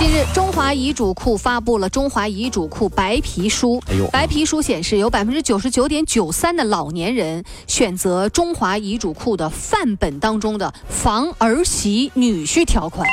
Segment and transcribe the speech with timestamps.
[0.00, 3.78] 近日，中华遗嘱库发布了《中华遗嘱库白皮书》。
[3.92, 13.06] 哎呦白皮书显示，有百分之九十九点九三的老年人选择中华遗嘱库的范本当中的防儿媳女婿条款。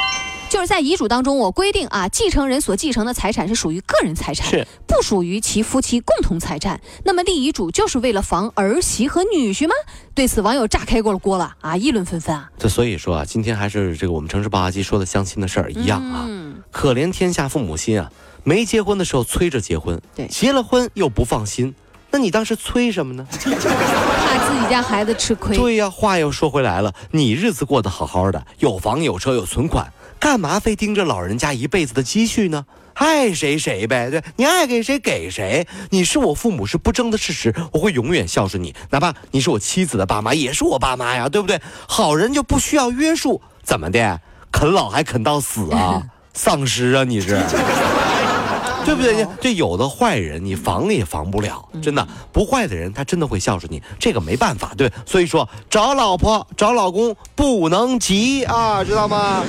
[0.49, 6.79] 就是在遗嘱当中，我规定啊，继承人所继承的财产是属于个人财产，是不属于其夫妻共同财产。
[7.03, 9.75] 那么立遗嘱就是为了防儿媳和女婿吗？
[10.15, 12.49] 对此，网友炸开过了锅了啊，议论纷纷啊。
[12.57, 16.25] 这所以说啊，今天还是这个我们城市爆发机说的相亲的事儿一样啊。
[16.67, 18.11] 嗯，可怜天下父母心啊！
[18.43, 21.75] 没结婚的时候催着结婚，对结了婚又不放心，
[22.11, 23.27] 那你当时催什么呢？
[23.29, 25.57] 怕自己家孩子吃亏。
[25.57, 32.65] 对呀，话又说回来了，你日子过得好好的，有房有车有存款，干嘛非盯着老人家一辈子的积蓄呢？
[32.93, 35.67] 爱谁谁呗，对，你爱给谁给谁。
[35.91, 41.61] 你是我父母是不争的事实，我会永远孝顺你，哪怕你是我妻子的爸妈，也是我爸妈呀，对不对？
[41.87, 44.19] 好人就不需要约束，怎么的？
[44.51, 46.01] 啃老还啃到死啊？
[46.37, 47.37] 丧尸啊你是？
[48.85, 49.27] 对不对？
[49.41, 54.89] 这有的坏人你防也防不了，真的不坏的人他真的会孝顺你，这个没办法，对。
[55.05, 59.43] 所以说找老婆找老公不能急啊，知道吗？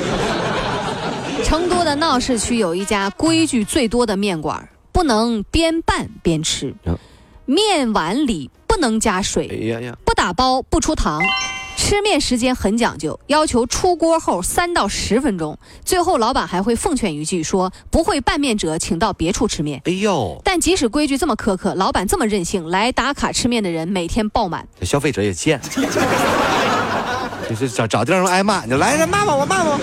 [1.45, 6.99] 成都的闹市区有一家规矩最多的面馆，不能边拌边吃嗯，
[7.45, 11.23] 面碗里不能加哎水，不打包不出糖。
[11.79, 15.57] 吃面时间很讲究，要求出锅后三到十分钟。
[15.85, 19.81] 最后，老板还会奉劝一句说：“不会拌面者，请到别处吃面。
[19.85, 24.67] 哎呦”，但即使规矩这么苛刻，老板这么任性，来打卡吃面的人每天爆满。
[24.81, 25.61] 这消费者也贱，
[27.49, 29.79] 就是找找地方挨骂，你来人骂骂我骂骂我。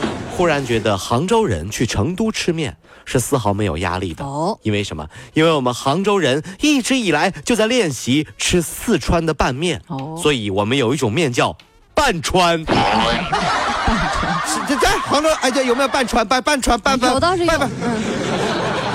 [0.40, 2.74] 忽然觉得杭州人去成都吃面
[3.04, 4.24] 是丝毫没有压力的。
[4.24, 5.06] 哦因为什么？
[5.34, 11.54] 因为我们杭州人一直以来就在练习吃四川的拌面，哦所以我们有一种面叫
[11.94, 12.64] 拌川。
[12.64, 16.26] 拌川， 这这杭州哎，这有没有拌川？
[16.26, 17.92] 拌拌川拌拌有倒是有，拌拌嗯，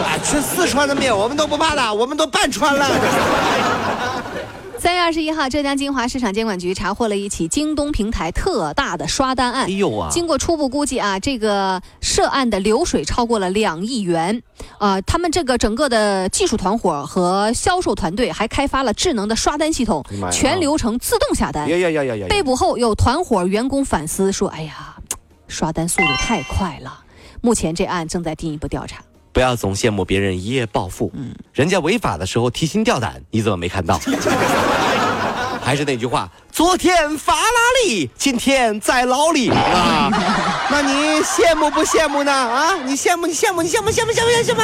[0.04, 2.88] 啊，吃四川的面我们都不怕的，我们都拌川了。
[5.06, 9.70] 二十一号，浙江金华市场监管局查获了一起京东平台特大的刷单案哎。
[9.70, 10.10] 呦啊！
[10.10, 14.42] 经过初步估计啊，这个涉案的流水超过了两亿元。
[14.80, 21.78] 呃，他们这个整个的技术团伙和销售团队还开发了智能的刷单系统全流程自动下单呀。
[21.78, 22.28] 呀呀呀呀！
[22.28, 24.96] 被捕后，有团伙员工反思说：“哎呀，
[25.48, 27.02] 刷单速度太快了。”
[27.42, 29.04] 目前这案正在进一步调查。
[29.36, 34.00] 不要总羡慕别人一夜暴富，嗯人家违法的时候提心吊胆，你怎么没看到？
[35.62, 40.10] 还是那句话，昨天法拉利，今天在牢里啊！
[40.72, 42.32] 那你羡慕不羡慕呢？
[42.32, 44.62] 啊，你羡慕，你羡慕，你羡慕，羡慕，羡慕，羡慕？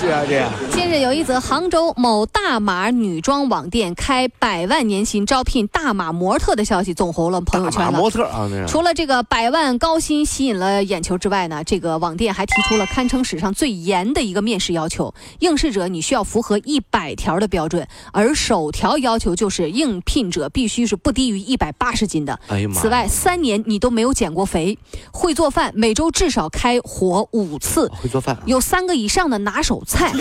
[0.00, 0.50] 是啊，这样。
[0.72, 7.92] 近日有一则杭州某大码女装网店开百万年薪招聘大码模特的消息，走红了朋友圈了。
[7.92, 8.66] 模特啊，那。
[8.66, 22.40] 除了这个百万高薪吸引了眼球之外呢，这个网店还提出了堪称史上最严的一个面试要求，应试者你需要符合一百条的标准，而首条要求就是应聘者必须是不低于一百八十斤的。
[22.48, 22.80] 哎呀妈！
[22.80, 24.78] 此外，三年你都没有减过肥，
[25.12, 30.14] 会做饭，每周至少开火五次，会做饭，有三个以上的拿手菜，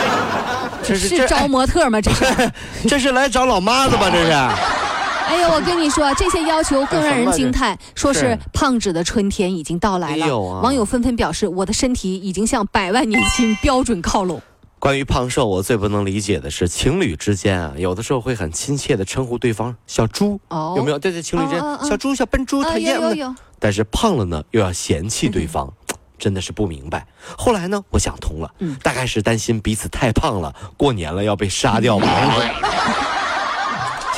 [0.82, 2.00] 这是是招模特吗？
[2.00, 2.24] 这是。
[2.88, 4.08] 这是来找老妈子吧？
[4.10, 4.30] 这是。
[4.32, 10.38] 哎呦，我跟你说，这些要求更让人惊叹，说是是胖子的春天已经到来了。
[10.38, 14.40] 网友纷纷表示，我的身体已经向百万年薪标准靠拢。
[14.80, 20.98] 关于胖瘦，我最不能理解的是情侣之间啊，有的时候会很亲切的称呼对方小猪，哦有没有？
[20.98, 25.70] 对对，情侣之间、哦哦哦小猪、小笨猪，啊，讨厌但是胖了呢，又要嫌弃对方，
[26.18, 27.06] 真的是不明白。
[27.36, 32.06] 后来呢，我想通了，嗯大概是担心彼此太胖了，过年了要被杀掉吧。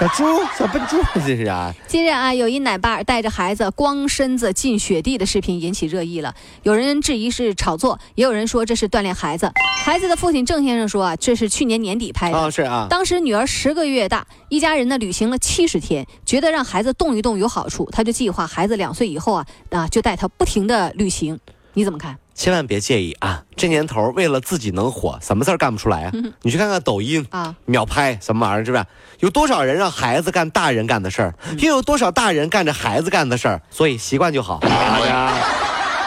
[0.02, 0.24] 小猪，
[0.58, 6.34] 小笨猪， 这是啊，近日啊，有一奶爸带着孩子光身子进雪地的视频引起热议了。
[6.64, 9.52] 有人质疑是炒作，也有人说这是锻炼孩子。
[9.84, 12.36] 孩子的父亲郑先生说啊，这是去年年底拍的。
[12.36, 21.38] 哦是啊，当时女儿十个月大，一家人呢旅行了七十天，觉得让孩子动一动有好处，他就计划孩子两岁以后啊啊就带他不停的旅行。
[21.74, 22.18] 你怎么看？
[22.34, 23.42] 千万别介意啊！
[23.56, 26.12] 这年头为了自己能火，什么事儿干不出来啊？
[26.42, 28.84] 你去看看抖音啊，秒拍什么玩意儿，是不是？
[29.20, 33.62] 有多少人让孩子干大人干的事儿，又有多少大人干着孩子干的事儿？
[33.70, 34.58] 所以习惯就好。
[34.62, 35.32] 哎呀，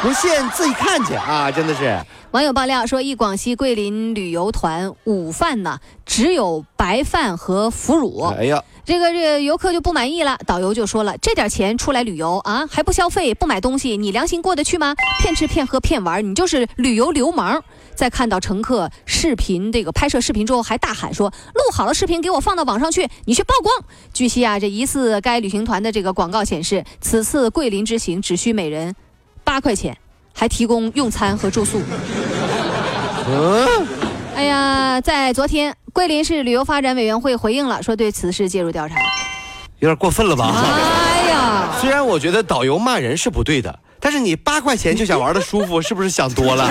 [0.05, 1.51] 不信自己看去啊！
[1.51, 1.99] 真的是。
[2.29, 8.21] 网友爆料说，一广西桂林旅游团午饭呢，只有白饭和腐乳。
[8.37, 14.93] 哎呀，这个这个游客就不满意了，导游就说了：“这点钱出来旅游啊，还不消费不买东西，你良心过得去吗？
[15.23, 17.63] 骗吃骗喝骗玩，你就是旅游流氓。”
[17.95, 23.73] 在看到乘客视频这个拍摄视频之后，还大喊说：“录好了视频给我放到网上去，你去曝光。”
[24.13, 28.93] 据悉啊，这疑似该旅行团的这个广告显示，此次桂林之行只需每人
[29.45, 29.95] 八块钱，
[30.33, 31.81] 还提供用餐和住宿。
[33.27, 33.87] 嗯，
[34.35, 38.95] 哎呀，在昨天，桂林市旅游发展委员会回应了，说对此事介入调查。
[39.79, 40.51] 有点过分了吧？
[40.53, 46.69] 哎呀，虽然我觉得导游骂人是不对的，但是你八块钱就想玩的舒服， 是不是想多了？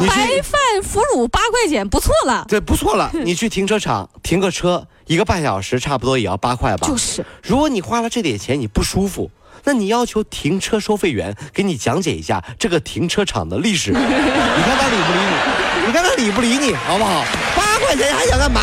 [0.00, 0.06] 白，
[0.42, 2.44] 饭腐乳八块钱，不错了。
[2.48, 3.10] 对，不错了。
[3.24, 6.86] 你去停车场停个车，一个半小时差不多也要八块吧？
[6.86, 9.28] 就是，如果你花了这点钱你不舒服，
[9.68, 15.86] 那你要求停车收费员给你讲解一下这个停车场的历史， 你看他理不理你？
[15.88, 17.22] 你看他理不理你，好不好？
[17.54, 18.62] 八块钱还想干嘛？